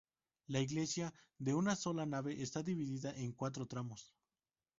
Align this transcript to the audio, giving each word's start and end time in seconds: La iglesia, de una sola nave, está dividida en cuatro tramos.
La 0.47 0.59
iglesia, 0.59 1.13
de 1.37 1.53
una 1.53 1.75
sola 1.75 2.07
nave, 2.07 2.41
está 2.41 2.63
dividida 2.63 3.13
en 3.15 3.33
cuatro 3.33 3.67
tramos. 3.67 4.15